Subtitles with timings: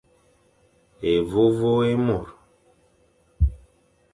[1.13, 2.25] Évôvô é môr.